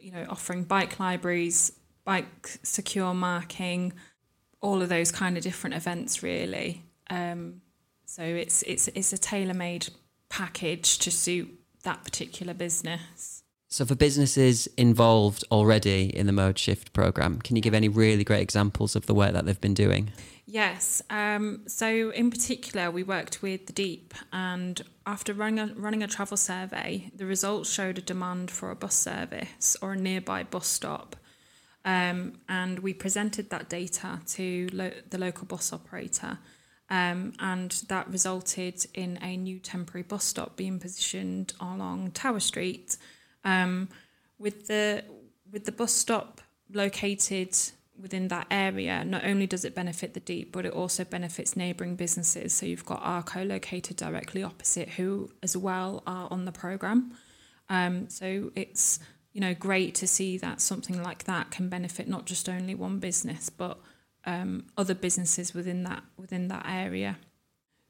you 0.00 0.10
know, 0.10 0.26
offering 0.28 0.64
bike 0.64 0.98
libraries, 0.98 1.72
bike 2.06 2.58
secure 2.62 3.12
marking, 3.12 3.92
all 4.62 4.80
of 4.80 4.88
those 4.88 5.12
kind 5.12 5.36
of 5.36 5.42
different 5.42 5.76
events, 5.76 6.22
really. 6.22 6.82
Um, 7.10 7.60
so 8.06 8.22
it's 8.22 8.62
it's 8.62 8.88
it's 8.88 9.12
a 9.12 9.18
tailor 9.18 9.52
made 9.52 9.88
package 10.30 10.98
to 11.00 11.10
suit 11.10 11.50
that 11.82 12.02
particular 12.04 12.54
business. 12.54 13.42
So, 13.68 13.84
for 13.84 13.96
businesses 13.96 14.68
involved 14.76 15.44
already 15.50 16.16
in 16.16 16.26
the 16.26 16.32
Modeshift 16.32 16.92
program, 16.92 17.40
can 17.40 17.56
you 17.56 17.62
give 17.62 17.74
any 17.74 17.88
really 17.88 18.24
great 18.24 18.40
examples 18.40 18.94
of 18.94 19.06
the 19.06 19.14
work 19.14 19.32
that 19.32 19.44
they've 19.44 19.60
been 19.60 19.74
doing? 19.74 20.12
Yes. 20.46 21.02
Um, 21.10 21.62
so, 21.66 22.10
in 22.10 22.30
particular, 22.30 22.92
we 22.92 23.02
worked 23.02 23.42
with 23.42 23.66
the 23.66 23.72
Deep, 23.72 24.14
and 24.32 24.80
after 25.04 25.34
running 25.34 25.58
a, 25.58 25.74
running 25.74 26.04
a 26.04 26.06
travel 26.06 26.36
survey, 26.36 27.10
the 27.14 27.26
results 27.26 27.68
showed 27.70 27.98
a 27.98 28.02
demand 28.02 28.52
for 28.52 28.70
a 28.70 28.76
bus 28.76 28.94
service 28.94 29.76
or 29.82 29.94
a 29.94 29.96
nearby 29.96 30.44
bus 30.44 30.68
stop. 30.68 31.16
Um, 31.86 32.40
and 32.48 32.80
we 32.80 32.92
presented 32.92 33.48
that 33.50 33.70
data 33.70 34.20
to 34.34 34.68
lo- 34.72 35.00
the 35.08 35.18
local 35.18 35.46
bus 35.46 35.72
operator, 35.72 36.38
Um, 36.88 37.32
and 37.38 37.70
that 37.88 38.08
resulted 38.08 38.86
in 38.94 39.18
a 39.22 39.36
new 39.36 39.58
temporary 39.58 40.04
bus 40.04 40.24
stop 40.24 40.56
being 40.56 40.78
positioned 40.78 41.52
along 41.58 42.12
Tower 42.12 42.40
Street. 42.40 42.96
Um, 43.44 43.88
with 44.38 44.66
the 44.66 45.04
with 45.52 45.64
the 45.64 45.72
bus 45.72 45.92
stop 45.92 46.40
located 46.72 47.56
within 48.00 48.28
that 48.28 48.46
area, 48.50 49.04
not 49.04 49.24
only 49.24 49.46
does 49.46 49.64
it 49.64 49.74
benefit 49.74 50.12
the 50.14 50.20
deep, 50.20 50.52
but 50.52 50.64
it 50.66 50.72
also 50.72 51.04
benefits 51.04 51.56
neighbouring 51.56 51.96
businesses. 51.96 52.52
So 52.52 52.66
you've 52.66 52.84
got 52.84 53.00
Arco 53.02 53.44
located 53.44 53.96
directly 53.96 54.42
opposite, 54.42 54.90
who 54.90 55.30
as 55.42 55.56
well 55.56 56.02
are 56.06 56.28
on 56.30 56.44
the 56.44 56.52
program. 56.52 57.16
Um, 57.68 58.08
so 58.08 58.52
it's 58.54 59.00
you 59.36 59.42
know 59.42 59.52
great 59.52 59.94
to 59.94 60.06
see 60.06 60.38
that 60.38 60.62
something 60.62 61.02
like 61.02 61.24
that 61.24 61.50
can 61.50 61.68
benefit 61.68 62.08
not 62.08 62.24
just 62.24 62.48
only 62.48 62.74
one 62.74 62.98
business, 62.98 63.50
but 63.50 63.78
um, 64.24 64.64
other 64.78 64.94
businesses 64.94 65.52
within 65.52 65.82
that 65.82 66.02
within 66.16 66.48
that 66.48 66.64
area. 66.66 67.18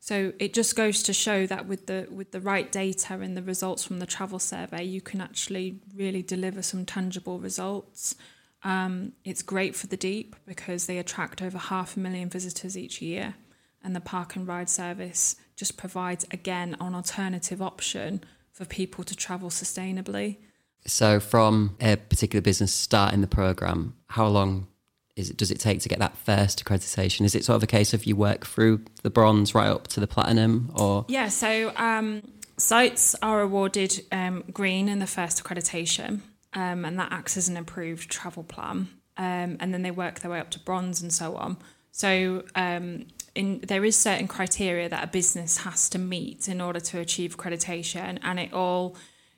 So 0.00 0.33
it 0.41 0.53
just 0.55 0.75
goes 0.75 1.05
to 1.05 1.12
show 1.12 1.47
that 1.47 1.67
with 1.67 1.87
the 1.87 2.09
with 2.11 2.33
the 2.33 2.41
right 2.41 2.73
data 2.73 3.15
and 3.15 3.37
the 3.37 3.45
results 3.45 3.85
from 3.85 4.00
the 4.00 4.07
travel 4.07 4.41
survey, 4.41 4.83
you 4.83 5.00
can 5.00 5.21
actually 5.21 5.79
really 5.95 6.21
deliver 6.21 6.62
some 6.62 6.85
tangible 6.85 7.38
results. 7.38 8.17
Um, 8.65 9.12
it's 9.25 9.43
great 9.43 9.76
for 9.76 9.87
the 9.87 9.97
deep 9.97 10.35
because 10.47 10.87
they 10.87 10.99
attract 10.99 11.43
over 11.43 11.59
half 11.59 11.97
a 11.97 12.00
million 12.00 12.29
visitors 12.29 12.76
each 12.76 13.00
year, 13.00 13.37
and 13.85 13.95
the 13.95 14.00
park 14.00 14.35
and 14.35 14.49
ride 14.49 14.69
service 14.69 15.37
just 15.55 15.76
provides 15.76 16.26
again 16.33 16.76
an 16.81 16.97
alternative 16.97 17.62
option 17.62 18.25
for 18.50 18.65
people 18.65 19.05
to 19.05 19.15
travel 19.15 19.49
sustainably. 19.49 20.38
So, 20.87 21.21
from 21.21 21.76
a 21.81 21.97
particular 21.97 22.40
business 22.40 22.73
starting 22.73 23.21
the 23.21 23.26
program, 23.26 23.95
how 24.09 24.26
long 24.28 24.69
is 25.16 25.31
it, 25.31 25.37
does 25.37 25.50
it 25.50 25.59
take 25.59 25.81
to 25.81 25.88
get 25.88 25.99
that 25.99 26.16
first 26.19 26.64
accreditation? 26.64 27.25
Is 27.25 27.35
it 27.35 27.45
sort 27.45 27.57
of 27.57 27.62
a 27.62 27.66
case 27.66 27.95
of 27.95 28.05
you 28.05 28.14
work 28.14 28.47
through 28.47 28.83
the 29.02 29.11
bronze 29.11 29.55
right 29.55 29.69
up 29.69 29.88
to 29.88 30.00
the 30.00 30.07
platinum, 30.07 30.71
or 30.75 31.05
yeah? 31.09 31.28
So 31.28 31.73
um, 31.76 32.23
sites 32.59 33.14
are 33.23 33.40
awarded 33.40 34.02
um, 34.12 34.45
green 34.52 34.88
in 34.88 34.99
the 34.99 35.07
first 35.07 35.43
accreditation, 35.43 36.21
um, 36.52 36.85
and 36.85 36.99
that 36.99 37.12
acts 37.12 37.37
as 37.37 37.49
an 37.49 37.57
approved 37.57 38.11
travel 38.11 38.45
plan, 38.45 38.88
um, 39.16 39.57
and 39.59 39.73
then 39.73 39.83
they 39.83 39.90
work 39.90 40.21
their 40.21 40.31
way 40.31 40.40
up 40.40 40.50
to 40.50 40.61
bronze 40.61 41.00
and 41.02 41.12
so 41.12 41.37
on. 41.37 41.57
So 41.90 42.45
um, 42.55 43.07
in, 43.35 43.61
there 43.61 43.85
is 43.87 43.97
certain 43.97 44.28
criteria 44.28 44.88
that 44.90 45.02
a 45.02 45.07
business 45.07 45.59
has 45.59 45.88
to 45.90 45.99
meet 45.99 46.47
in 46.47 46.61
order 46.61 46.78
to 46.78 47.00
achieve 47.00 47.38
accreditation, 47.38 48.19
and 48.23 48.38
it 48.38 48.52
all 48.52 48.97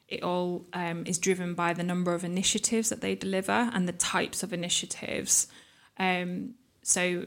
it 0.08 0.22
all 0.22 0.66
um, 0.72 1.04
is 1.06 1.18
driven 1.18 1.54
by 1.54 1.74
the 1.74 1.82
number 1.82 2.14
of 2.14 2.24
initiatives 2.24 2.88
that 2.88 3.00
they 3.00 3.14
deliver 3.14 3.70
and 3.72 3.86
the 3.86 3.92
types 3.92 4.42
of 4.42 4.52
initiatives. 4.52 5.46
Um, 5.98 6.54
so 6.82 7.26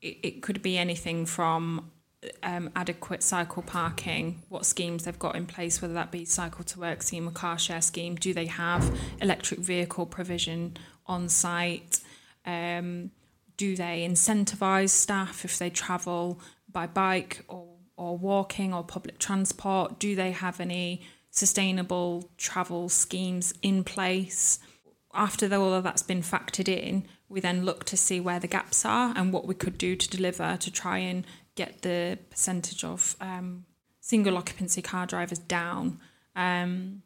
it, 0.00 0.18
it 0.22 0.42
could 0.42 0.62
be 0.62 0.78
anything 0.78 1.26
from 1.26 1.90
um, 2.42 2.70
adequate 2.74 3.22
cycle 3.22 3.62
parking, 3.62 4.42
what 4.48 4.66
schemes 4.66 5.04
they've 5.04 5.18
got 5.18 5.36
in 5.36 5.46
place, 5.46 5.80
whether 5.80 5.94
that 5.94 6.10
be 6.10 6.24
cycle 6.24 6.64
to 6.64 6.80
work 6.80 7.02
scheme 7.02 7.28
or 7.28 7.30
car 7.30 7.58
share 7.58 7.82
scheme. 7.82 8.16
Do 8.16 8.32
they 8.32 8.46
have 8.46 8.98
electric 9.20 9.60
vehicle 9.60 10.06
provision 10.06 10.76
on 11.06 11.28
site? 11.28 12.00
Um, 12.44 13.10
do 13.56 13.76
they 13.76 14.06
incentivise 14.08 14.90
staff 14.90 15.44
if 15.44 15.58
they 15.58 15.68
travel 15.68 16.40
by 16.70 16.86
bike 16.86 17.44
or, 17.48 17.68
or 17.96 18.16
walking 18.16 18.72
or 18.72 18.82
public 18.82 19.18
transport? 19.18 19.98
Do 19.98 20.16
they 20.16 20.30
have 20.30 20.60
any 20.60 21.02
sustainable 21.38 22.30
travel 22.36 22.88
schemes 22.88 23.54
in 23.62 23.84
place? 23.84 24.58
After 25.14 25.52
all 25.54 25.72
of 25.72 25.84
that's 25.84 26.02
been 26.02 26.22
factored 26.22 26.68
in, 26.68 27.06
we 27.28 27.40
then 27.40 27.64
look 27.64 27.84
to 27.84 27.96
see 27.96 28.20
where 28.20 28.40
the 28.40 28.46
gaps 28.46 28.84
are 28.84 29.12
and 29.16 29.32
what 29.32 29.46
we 29.46 29.54
could 29.54 29.78
do 29.78 29.96
to 29.96 30.08
deliver 30.08 30.56
to 30.58 30.70
try 30.70 30.98
and 30.98 31.26
get 31.54 31.82
the 31.82 32.18
percentage 32.30 32.84
of 32.84 33.16
um, 33.20 33.64
single 34.00 34.36
occupancy 34.36 34.82
car 34.82 35.06
drivers 35.06 35.38
down 35.38 36.00
um, 36.36 37.02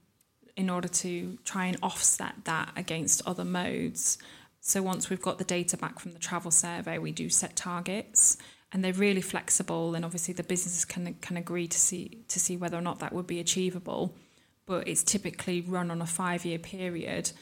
in 0.56 0.68
order 0.68 0.88
to 0.88 1.38
try 1.44 1.66
and 1.66 1.76
offset 1.82 2.34
that 2.44 2.70
against 2.76 3.26
other 3.26 3.44
modes. 3.44 4.18
So 4.60 4.82
once 4.82 5.10
we've 5.10 5.22
got 5.22 5.38
the 5.38 5.44
data 5.44 5.76
back 5.76 5.98
from 5.98 6.12
the 6.12 6.18
travel 6.18 6.50
survey, 6.50 6.98
we 6.98 7.12
do 7.12 7.28
set 7.28 7.56
targets 7.56 8.36
and 8.72 8.82
they're 8.82 8.92
really 8.92 9.20
flexible 9.20 9.94
and 9.94 10.04
obviously 10.04 10.34
the 10.34 10.42
businesses 10.42 10.84
can 10.84 11.14
can 11.20 11.36
agree 11.36 11.68
to 11.68 11.78
see 11.78 12.24
to 12.28 12.40
see 12.40 12.56
whether 12.56 12.76
or 12.76 12.82
not 12.82 12.98
that 13.00 13.12
would 13.12 13.26
be 13.26 13.40
achievable. 13.40 14.14
But 14.64 14.86
it's 14.88 15.02
typically 15.02 15.60
run 15.60 15.90
on 15.90 16.00
a 16.00 16.06
five 16.06 16.44
year 16.44 16.58
period 16.58 17.32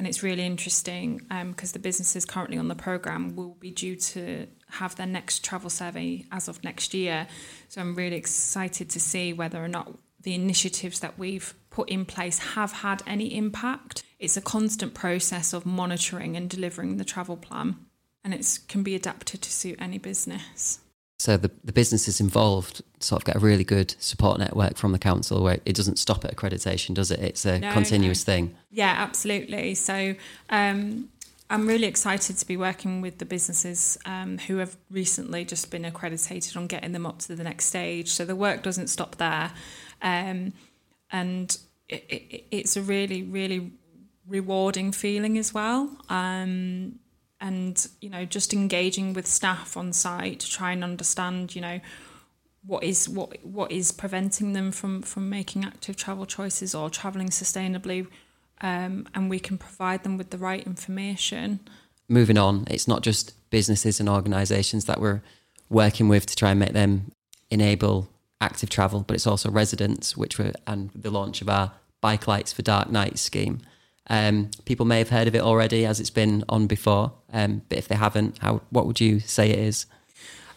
and 0.00 0.06
it's 0.06 0.22
really 0.22 0.46
interesting 0.46 1.18
because 1.28 1.70
um, 1.70 1.72
the 1.74 1.78
businesses 1.78 2.24
currently 2.24 2.56
on 2.56 2.68
the 2.68 2.74
program 2.74 3.36
will 3.36 3.54
be 3.60 3.70
due 3.70 3.96
to 3.96 4.46
have 4.70 4.96
their 4.96 5.06
next 5.06 5.44
travel 5.44 5.68
survey 5.68 6.24
as 6.32 6.48
of 6.48 6.64
next 6.64 6.94
year. 6.94 7.26
So 7.68 7.82
I'm 7.82 7.94
really 7.94 8.16
excited 8.16 8.88
to 8.88 8.98
see 8.98 9.34
whether 9.34 9.62
or 9.62 9.68
not 9.68 9.92
the 10.22 10.34
initiatives 10.34 11.00
that 11.00 11.18
we've 11.18 11.52
put 11.68 11.90
in 11.90 12.06
place 12.06 12.38
have 12.38 12.72
had 12.72 13.02
any 13.06 13.36
impact. 13.36 14.02
It's 14.18 14.38
a 14.38 14.40
constant 14.40 14.94
process 14.94 15.52
of 15.52 15.66
monitoring 15.66 16.34
and 16.34 16.48
delivering 16.48 16.96
the 16.96 17.04
travel 17.04 17.36
plan, 17.36 17.76
and 18.24 18.34
it 18.34 18.58
can 18.68 18.82
be 18.82 18.94
adapted 18.94 19.42
to 19.42 19.50
suit 19.50 19.76
any 19.80 19.98
business. 19.98 20.80
So 21.18 21.36
the, 21.36 21.50
the 21.62 21.72
businesses 21.72 22.18
involved 22.18 22.82
sort 23.00 23.20
of 23.20 23.26
get 23.26 23.36
a 23.36 23.40
really 23.40 23.64
good 23.64 23.94
support 23.98 24.38
network 24.38 24.78
from 24.78 24.92
the 24.92 24.98
council 24.98 25.42
where 25.42 25.60
it 25.66 25.74
doesn't 25.74 25.98
stop 25.98 26.24
at 26.24 26.34
accreditation, 26.34 26.94
does 26.94 27.10
it? 27.10 27.20
It's 27.20 27.44
a 27.44 27.58
no, 27.58 27.72
continuous 27.72 28.26
no. 28.26 28.32
thing. 28.32 28.56
Yeah, 28.70 28.94
absolutely. 28.96 29.74
So 29.74 30.14
um, 30.48 31.10
I'm 31.50 31.66
really 31.66 31.86
excited 31.86 32.38
to 32.38 32.46
be 32.46 32.56
working 32.56 33.02
with 33.02 33.18
the 33.18 33.26
businesses 33.26 33.98
um, 34.06 34.38
who 34.38 34.56
have 34.58 34.78
recently 34.90 35.44
just 35.44 35.70
been 35.70 35.84
accredited 35.84 36.56
on 36.56 36.66
getting 36.66 36.92
them 36.92 37.04
up 37.04 37.18
to 37.18 37.36
the 37.36 37.44
next 37.44 37.66
stage. 37.66 38.08
So 38.08 38.24
the 38.24 38.36
work 38.36 38.62
doesn't 38.62 38.88
stop 38.88 39.16
there. 39.16 39.50
Um, 40.00 40.54
and 41.10 41.54
it, 41.86 42.06
it, 42.08 42.44
it's 42.50 42.78
a 42.78 42.82
really, 42.82 43.22
really 43.24 43.72
rewarding 44.26 44.90
feeling 44.90 45.36
as 45.36 45.52
well. 45.52 45.90
Um, 46.08 46.98
and 47.40 47.88
you 48.00 48.10
know 48.10 48.24
just 48.24 48.52
engaging 48.52 49.12
with 49.12 49.26
staff 49.26 49.76
on 49.76 49.92
site 49.92 50.40
to 50.40 50.50
try 50.50 50.72
and 50.72 50.84
understand 50.84 51.54
you 51.54 51.60
know 51.60 51.80
what 52.66 52.84
is 52.84 53.08
what 53.08 53.42
what 53.44 53.72
is 53.72 53.92
preventing 53.92 54.52
them 54.52 54.70
from 54.70 55.02
from 55.02 55.28
making 55.30 55.64
active 55.64 55.96
travel 55.96 56.26
choices 56.26 56.74
or 56.74 56.90
traveling 56.90 57.28
sustainably 57.28 58.06
um, 58.62 59.08
and 59.14 59.30
we 59.30 59.38
can 59.38 59.56
provide 59.56 60.02
them 60.02 60.18
with 60.18 60.28
the 60.28 60.36
right 60.36 60.66
information. 60.66 61.60
Moving 62.08 62.36
on 62.36 62.66
it's 62.68 62.86
not 62.86 63.02
just 63.02 63.32
businesses 63.50 64.00
and 64.00 64.08
organizations 64.08 64.84
that 64.84 65.00
we're 65.00 65.22
working 65.70 66.08
with 66.08 66.26
to 66.26 66.36
try 66.36 66.50
and 66.50 66.60
make 66.60 66.72
them 66.72 67.12
enable 67.50 68.08
active 68.40 68.68
travel 68.68 69.04
but 69.06 69.14
it's 69.14 69.26
also 69.26 69.50
residents 69.50 70.16
which 70.16 70.38
were 70.38 70.52
and 70.66 70.90
the 70.94 71.10
launch 71.10 71.40
of 71.42 71.48
our 71.48 71.72
bike 72.00 72.26
lights 72.26 72.52
for 72.52 72.62
dark 72.62 72.90
nights 72.90 73.20
scheme 73.20 73.60
um, 74.08 74.50
people 74.64 74.86
may 74.86 74.98
have 74.98 75.10
heard 75.10 75.28
of 75.28 75.34
it 75.34 75.40
already 75.40 75.86
as 75.86 76.00
it's 76.00 76.10
been 76.10 76.44
on 76.48 76.66
before, 76.66 77.12
um, 77.32 77.62
but 77.68 77.78
if 77.78 77.88
they 77.88 77.94
haven't, 77.94 78.38
how 78.38 78.62
what 78.70 78.86
would 78.86 79.00
you 79.00 79.20
say 79.20 79.50
it 79.50 79.58
is? 79.58 79.86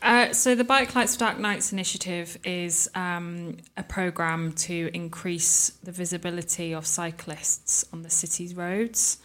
Uh, 0.02 0.34
so 0.34 0.54
the 0.54 0.66
Bike 0.66 0.94
Lights 0.96 1.16
for 1.16 1.22
Dark 1.22 1.40
Nights 1.40 1.72
initiative 1.72 2.38
is 2.44 2.90
um, 2.94 3.56
a 3.78 3.84
program 3.84 4.52
to 4.52 4.90
increase 4.94 5.70
the 5.82 5.94
visibility 5.94 6.74
of 6.74 6.86
cyclists 6.86 7.86
on 7.94 8.02
the 8.02 8.10
city's 8.10 8.54
roads. 8.54 9.20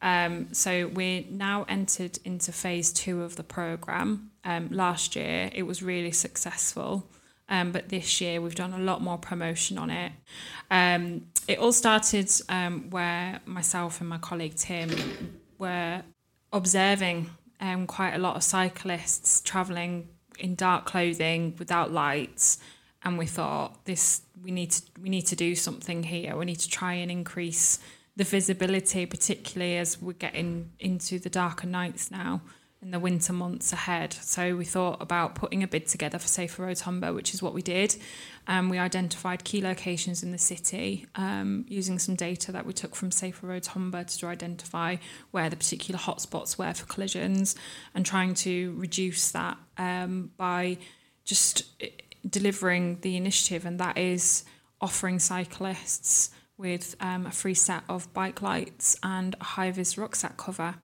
Um, 0.00 0.52
so 0.52 0.88
we're 0.88 1.24
now 1.28 1.64
entered 1.68 2.20
into 2.24 2.52
phase 2.52 2.92
two 2.92 3.22
of 3.22 3.34
the 3.34 3.42
program. 3.42 4.30
Um, 4.44 4.68
last 4.70 5.16
year, 5.16 5.50
it 5.52 5.64
was 5.64 5.82
really 5.82 6.12
successful. 6.12 7.08
Um, 7.48 7.72
but 7.72 7.88
this 7.88 8.20
year 8.20 8.40
we've 8.40 8.54
done 8.54 8.72
a 8.72 8.78
lot 8.78 9.02
more 9.02 9.18
promotion 9.18 9.78
on 9.78 9.90
it. 9.90 10.12
Um, 10.70 11.26
it 11.48 11.58
all 11.58 11.72
started 11.72 12.30
um, 12.48 12.90
where 12.90 13.40
myself 13.46 14.00
and 14.00 14.08
my 14.08 14.18
colleague 14.18 14.54
Tim 14.56 14.90
were 15.58 16.02
observing 16.52 17.30
um, 17.60 17.86
quite 17.86 18.14
a 18.14 18.18
lot 18.18 18.36
of 18.36 18.42
cyclists 18.42 19.40
travelling 19.40 20.08
in 20.38 20.54
dark 20.54 20.86
clothing 20.86 21.54
without 21.58 21.92
lights, 21.92 22.58
and 23.04 23.18
we 23.18 23.26
thought 23.26 23.84
this 23.84 24.22
we 24.42 24.50
need 24.50 24.70
to 24.70 24.82
we 25.00 25.08
need 25.08 25.26
to 25.26 25.36
do 25.36 25.54
something 25.54 26.02
here. 26.02 26.36
We 26.36 26.44
need 26.44 26.60
to 26.60 26.68
try 26.68 26.94
and 26.94 27.10
increase 27.10 27.78
the 28.16 28.24
visibility, 28.24 29.06
particularly 29.06 29.76
as 29.76 30.00
we're 30.00 30.12
getting 30.12 30.70
into 30.78 31.18
the 31.18 31.30
darker 31.30 31.66
nights 31.66 32.10
now 32.10 32.42
in 32.82 32.90
the 32.90 32.98
winter 32.98 33.32
months 33.32 33.72
ahead. 33.72 34.12
So 34.12 34.56
we 34.56 34.64
thought 34.64 35.00
about 35.00 35.36
putting 35.36 35.62
a 35.62 35.68
bid 35.68 35.86
together 35.86 36.18
for 36.18 36.26
Safer 36.26 36.64
Roads 36.64 36.80
Humber, 36.80 37.12
which 37.12 37.32
is 37.32 37.40
what 37.40 37.54
we 37.54 37.62
did. 37.62 37.96
Um, 38.48 38.68
we 38.68 38.78
identified 38.78 39.44
key 39.44 39.62
locations 39.62 40.24
in 40.24 40.32
the 40.32 40.38
city 40.38 41.06
um, 41.14 41.64
using 41.68 42.00
some 42.00 42.16
data 42.16 42.50
that 42.50 42.66
we 42.66 42.72
took 42.72 42.96
from 42.96 43.12
Safer 43.12 43.46
Roads 43.46 43.68
Humber 43.68 44.02
to 44.02 44.26
identify 44.26 44.96
where 45.30 45.48
the 45.48 45.56
particular 45.56 45.98
hotspots 45.98 46.58
were 46.58 46.74
for 46.74 46.86
collisions 46.86 47.54
and 47.94 48.04
trying 48.04 48.34
to 48.34 48.74
reduce 48.76 49.30
that 49.30 49.56
um, 49.78 50.32
by 50.36 50.76
just 51.24 51.64
eh, 51.80 51.90
delivering 52.28 52.98
the 53.02 53.16
initiative, 53.16 53.64
and 53.64 53.78
that 53.78 53.96
is 53.96 54.42
offering 54.80 55.20
cyclists 55.20 56.30
with 56.58 56.96
um, 57.00 57.26
a 57.26 57.30
free 57.30 57.54
set 57.54 57.84
of 57.88 58.12
bike 58.12 58.42
lights 58.42 58.96
and 59.04 59.36
a 59.40 59.44
high 59.44 59.70
vis 59.70 59.96
rucksack 59.96 60.36
cover. 60.36 60.74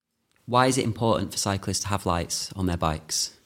Why 0.49 0.65
is 0.67 0.79
it 0.79 0.85
important 0.87 1.31
for 1.31 1.37
cyclists 1.37 1.81
to 1.81 1.89
have 1.89 2.07
lights 2.07 2.51
on 2.57 2.65
their 2.65 2.79
bikes? 2.79 3.37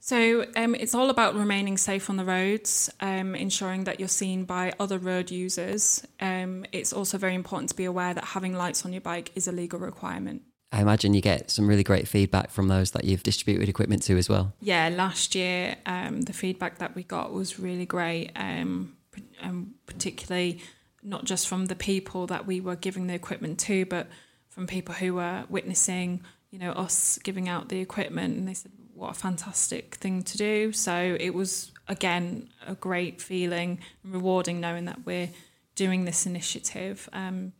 So 0.00 0.44
um, 0.56 0.74
it's 0.74 0.92
all 0.92 1.08
about 1.08 1.36
remaining 1.36 1.76
safe 1.76 2.10
on 2.10 2.16
the 2.16 2.24
roads, 2.24 2.90
um, 2.98 3.36
ensuring 3.36 3.84
that 3.84 4.00
you're 4.00 4.08
seen 4.08 4.42
by 4.42 4.72
other 4.80 4.98
road 4.98 5.30
users. 5.30 6.04
Um, 6.18 6.64
it's 6.72 6.92
also 6.92 7.16
very 7.16 7.36
important 7.36 7.70
to 7.70 7.76
be 7.76 7.84
aware 7.84 8.12
that 8.12 8.24
having 8.24 8.54
lights 8.54 8.84
on 8.84 8.92
your 8.92 9.00
bike 9.00 9.30
is 9.36 9.46
a 9.46 9.52
legal 9.52 9.78
requirement. 9.78 10.42
I 10.72 10.80
imagine 10.80 11.14
you 11.14 11.20
get 11.20 11.48
some 11.48 11.68
really 11.68 11.84
great 11.84 12.08
feedback 12.08 12.50
from 12.50 12.66
those 12.66 12.90
that 12.90 13.04
you've 13.04 13.22
distributed 13.22 13.68
equipment 13.68 14.02
to 14.04 14.18
as 14.18 14.28
well. 14.28 14.52
Yeah, 14.60 14.88
last 14.88 15.36
year 15.36 15.76
um, 15.86 16.22
the 16.22 16.32
feedback 16.32 16.78
that 16.78 16.96
we 16.96 17.04
got 17.04 17.32
was 17.32 17.60
really 17.60 17.86
great, 17.86 18.32
um, 18.34 18.96
and 19.40 19.74
particularly 19.86 20.60
not 21.04 21.24
just 21.24 21.46
from 21.46 21.66
the 21.66 21.76
people 21.76 22.26
that 22.26 22.48
we 22.48 22.60
were 22.60 22.74
giving 22.74 23.06
the 23.06 23.14
equipment 23.14 23.60
to, 23.60 23.86
but 23.86 24.08
from 24.48 24.66
people 24.66 24.96
who 24.96 25.14
were 25.14 25.44
witnessing, 25.48 26.20
you 26.50 26.58
know, 26.58 26.72
us 26.72 27.18
giving 27.22 27.48
out 27.48 27.68
the 27.68 27.80
equipment, 27.80 28.36
and 28.36 28.48
they 28.48 28.54
said, 28.54 28.72
"What 28.94 29.10
a 29.10 29.14
fantastic 29.14 29.96
thing 29.96 30.22
to 30.24 30.38
do!" 30.38 30.72
So 30.72 31.16
it 31.18 31.34
was 31.34 31.72
again 31.88 32.48
a 32.66 32.74
great 32.74 33.20
feeling 33.20 33.80
and 34.02 34.12
rewarding 34.12 34.60
knowing 34.60 34.84
that 34.86 35.06
we're 35.06 35.30
doing 35.74 36.04
this 36.04 36.26
initiative. 36.26 37.08
Um, 37.12 37.52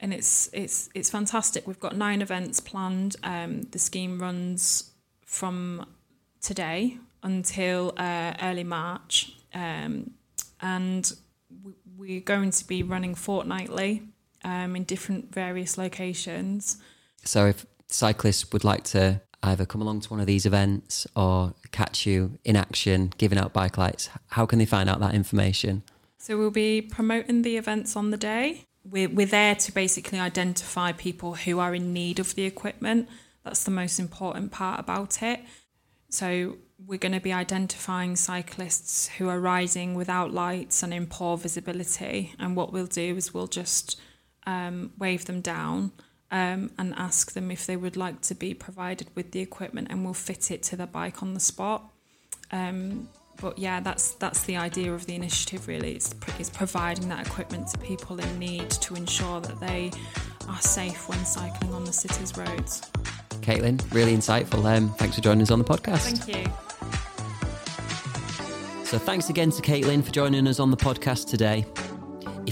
and 0.00 0.12
it's 0.12 0.50
it's 0.52 0.90
it's 0.94 1.10
fantastic. 1.10 1.66
We've 1.66 1.80
got 1.80 1.96
nine 1.96 2.22
events 2.22 2.60
planned. 2.60 3.16
Um, 3.22 3.62
the 3.62 3.78
scheme 3.78 4.18
runs 4.18 4.90
from 5.24 5.86
today 6.40 6.98
until 7.22 7.94
uh, 7.96 8.34
early 8.42 8.64
March, 8.64 9.32
um, 9.54 10.10
and 10.60 11.12
we're 11.96 12.20
going 12.20 12.50
to 12.50 12.66
be 12.66 12.82
running 12.82 13.14
fortnightly 13.14 14.02
um, 14.44 14.74
in 14.74 14.82
different 14.84 15.32
various 15.32 15.78
locations. 15.78 16.78
So, 17.24 17.46
if 17.46 17.64
cyclists 17.92 18.52
would 18.52 18.64
like 18.64 18.84
to 18.84 19.20
either 19.42 19.66
come 19.66 19.82
along 19.82 20.00
to 20.00 20.08
one 20.08 20.20
of 20.20 20.26
these 20.26 20.46
events 20.46 21.06
or 21.16 21.54
catch 21.72 22.06
you 22.06 22.38
in 22.44 22.54
action 22.54 23.12
giving 23.18 23.38
out 23.38 23.52
bike 23.52 23.76
lights, 23.76 24.08
how 24.28 24.46
can 24.46 24.58
they 24.58 24.66
find 24.66 24.88
out 24.88 25.00
that 25.00 25.14
information? 25.14 25.82
So, 26.18 26.38
we'll 26.38 26.50
be 26.50 26.80
promoting 26.80 27.42
the 27.42 27.56
events 27.56 27.96
on 27.96 28.10
the 28.10 28.16
day 28.16 28.66
we're, 28.84 29.08
we're 29.08 29.26
there 29.26 29.54
to 29.54 29.72
basically 29.72 30.18
identify 30.18 30.92
people 30.92 31.34
who 31.34 31.58
are 31.58 31.74
in 31.74 31.92
need 31.92 32.18
of 32.18 32.34
the 32.34 32.44
equipment. 32.44 33.08
That's 33.44 33.64
the 33.64 33.70
most 33.70 33.98
important 33.98 34.52
part 34.52 34.80
about 34.80 35.22
it. 35.22 35.40
So 36.08 36.56
we're 36.84 36.98
going 36.98 37.12
to 37.12 37.20
be 37.20 37.32
identifying 37.32 38.16
cyclists 38.16 39.08
who 39.08 39.28
are 39.28 39.40
riding 39.40 39.94
without 39.94 40.32
lights 40.32 40.82
and 40.82 40.92
in 40.92 41.06
poor 41.06 41.36
visibility. 41.36 42.34
And 42.38 42.56
what 42.56 42.72
we'll 42.72 42.86
do 42.86 43.16
is 43.16 43.32
we'll 43.32 43.46
just 43.46 44.00
um, 44.46 44.92
wave 44.98 45.26
them 45.26 45.40
down 45.40 45.92
um, 46.32 46.70
and 46.78 46.94
ask 46.96 47.32
them 47.32 47.50
if 47.50 47.66
they 47.66 47.76
would 47.76 47.96
like 47.96 48.22
to 48.22 48.34
be 48.34 48.54
provided 48.54 49.08
with 49.14 49.30
the 49.30 49.40
equipment, 49.40 49.88
and 49.90 50.04
we'll 50.04 50.14
fit 50.14 50.50
it 50.50 50.62
to 50.64 50.76
the 50.76 50.86
bike 50.86 51.22
on 51.22 51.34
the 51.34 51.40
spot. 51.40 51.84
Um, 52.50 53.08
but 53.40 53.58
yeah, 53.58 53.80
that's 53.80 54.12
that's 54.14 54.42
the 54.44 54.56
idea 54.56 54.92
of 54.92 55.06
the 55.06 55.14
initiative. 55.14 55.68
Really, 55.68 55.94
it's, 55.94 56.14
it's 56.38 56.50
providing 56.50 57.08
that 57.10 57.26
equipment 57.26 57.68
to 57.68 57.78
people 57.78 58.18
in 58.18 58.38
need 58.38 58.70
to 58.70 58.94
ensure 58.94 59.40
that 59.40 59.60
they 59.60 59.90
are 60.48 60.60
safe 60.60 61.08
when 61.08 61.24
cycling 61.24 61.74
on 61.74 61.84
the 61.84 61.92
city's 61.92 62.36
roads. 62.36 62.80
Caitlynne, 63.42 63.80
really 63.92 64.16
insightful. 64.16 64.64
Um, 64.64 64.90
thanks 64.94 65.16
for 65.16 65.22
joining 65.22 65.42
us 65.42 65.50
on 65.50 65.58
the 65.58 65.64
podcast. 65.64 66.16
Thank 66.16 66.36
you. 66.36 66.44
So 68.84 68.98
thanks 68.98 69.30
again 69.30 69.50
to 69.50 69.62
Caitlynne 69.62 70.04
for 70.04 70.12
joining 70.12 70.46
us 70.46 70.60
on 70.60 70.70
the 70.70 70.76
podcast 70.76 71.28
today. 71.28 71.64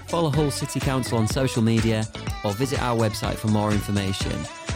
follow 0.08 0.30
Hull 0.30 0.50
City 0.50 0.80
Council 0.80 1.18
on 1.18 1.28
social 1.28 1.62
media, 1.62 2.08
or 2.46 2.54
visit 2.54 2.82
our 2.82 2.98
website 2.98 3.36
for 3.36 3.50
more 3.50 3.74
information 3.74 4.32